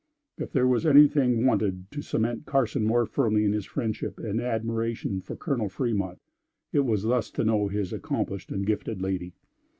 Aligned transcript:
If 0.39 0.51
there 0.51 0.65
was 0.65 0.83
anything 0.87 1.45
wanted 1.45 1.91
to 1.91 2.01
cement 2.01 2.47
Carson 2.47 2.85
more 2.85 3.05
firmly 3.05 3.45
in 3.45 3.53
his 3.53 3.67
friendship 3.67 4.17
and 4.17 4.41
admiration 4.41 5.21
for 5.21 5.35
Colonel 5.35 5.69
Fremont, 5.69 6.19
it 6.73 6.79
was 6.79 7.03
thus 7.03 7.29
to 7.29 7.43
know 7.45 7.67
his 7.67 7.93
accomplished 7.93 8.51
and 8.51 8.65
gifted 8.65 8.99
lady. 8.99 9.35